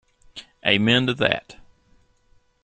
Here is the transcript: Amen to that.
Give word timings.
Amen 0.65 1.05
to 1.05 1.13
that. 1.13 1.57